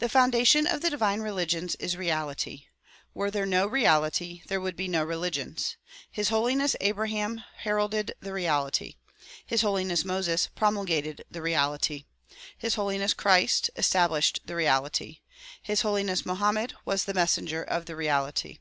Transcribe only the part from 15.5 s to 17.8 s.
His Holiness Mohammed was the messenger